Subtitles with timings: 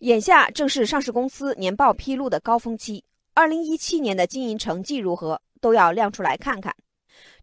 [0.00, 3.02] 眼下正是上市公司年报披露的高峰期，
[3.32, 6.74] 二零一七年的经营成绩如何，都要亮出来看看。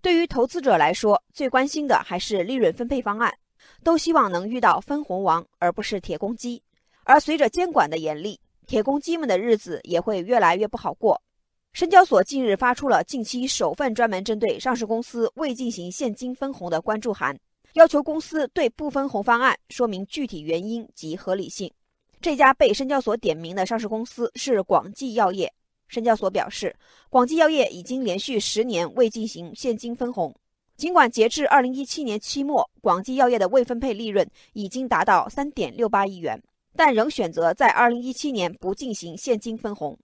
[0.04, 3.34] 对于投资者来说，最关心的还是利润分配方案，
[3.84, 6.62] 都希望能遇到分红王，而不是铁公鸡。
[7.05, 11.20] 而随着监管的严厉，铁公鸡们的日子也会越来越不好过。
[11.71, 17.35] 深交所近日发出了近期首份专门针对上市公司未进行现金分红的关注函，
[17.73, 21.73] 要求公司对不分红方案说明具体原因及合理性。
[22.24, 25.52] 这家被深交所点名的上市公司是广济药业。
[25.90, 26.73] 深交所表示，
[27.09, 30.34] 广济药业已经连续十年未进行现金分红。
[30.78, 36.41] 尽管截至二零一七年期末，广济药业的未分配利润已经达到三点六八亿元，
[36.78, 40.00] 但仍选择在二零一七年不进行现金分红。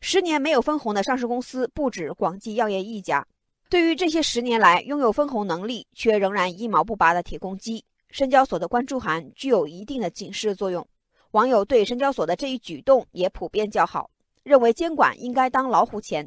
[0.00, 3.24] 十年没有分红的上市公司不止广济药业一家。
[3.70, 10.86] 对于这些十年来拥有分红能力却仍然一毛不拔的铁公鸡，深交所的关注函具有一定的警示作用，
[11.32, 14.08] 网友对深交所的这一举动也普遍叫好，
[14.44, 16.24] 认为监管应该当老虎钳，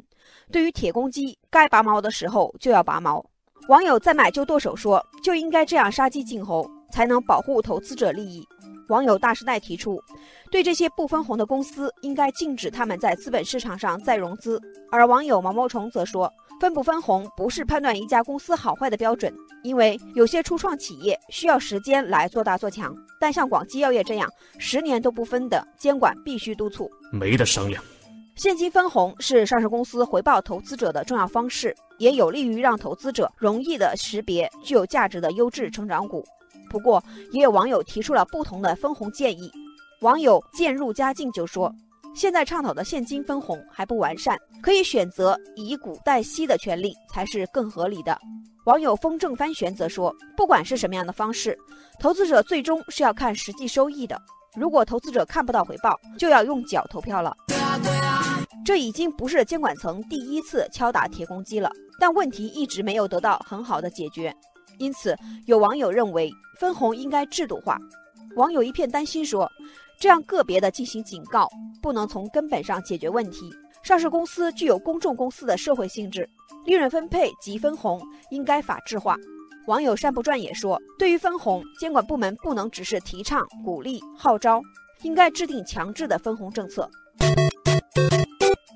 [0.52, 3.24] 对于铁公鸡该拔毛的时候就要拔毛。
[3.68, 8.46] 网友再买就剁手说，就应该这样杀鸡儆猴，才能保护投资者利益。
[8.88, 10.02] 网友大时代提出，
[10.50, 16.32] 对这些不分红的公司应该禁止他们在资本市场上再融资，而网友毛毛虫则说。
[16.60, 24.28] 分不分红不是判断一家公司好坏的标准，因为有些初创企业需要时间来做大做强，但像广基药业这样
[24.58, 27.80] 十年都不分的，监管必须督促，没得商量。
[28.34, 36.26] 现金分红是上市公司回报投资者的重要方式，也有利于让投资者容易的识别具有价值的优质成长股。
[36.68, 37.02] 不过，
[37.32, 39.50] 也有网友提出了不同的分红建议。
[40.02, 41.74] 网友渐入佳境就说。
[42.14, 48.18] 现在倡导的现金分红还不完善，可以选择以股代息的权利才是更合理的。
[48.64, 51.56] 网友风正帆旋则说，不管是什么样的方式，
[52.00, 54.20] 投资者最终是要看实际收益的。
[54.56, 57.36] 如果投资者看不到回报，就要用脚投票了。
[58.64, 64.34] 这已经不是监管层第一次敲打铁公鸡了，但问题一直没有得到很好的解决。
[64.78, 65.16] 因此，
[65.46, 67.78] 有网友认为分红应该制度化。
[68.36, 69.50] 网友一片担心说。
[70.00, 71.48] 这样个别的进行警告，
[71.82, 73.52] 不能从根本上解决问题。
[73.82, 76.30] 上市公司具有公众公司的社会性质，
[76.64, 78.00] 利润分配及分红
[78.30, 79.16] 应该法制化。
[79.66, 84.62] 网友山不转也说，对于分红，监管部门不能只是提倡、鼓励、号召，
[85.02, 86.88] 应该制定强制的分红政策。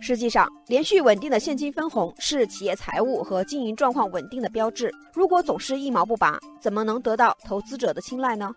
[0.02, 4.92] 实际上，连续稳定的现金分红是企业财务和经营状况稳定的标志。
[5.14, 8.50] 如果总是一毛不拔，怎么能得到投资者的青睐呢？